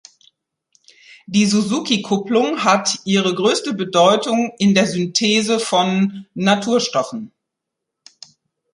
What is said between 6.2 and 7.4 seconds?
Naturstoffen.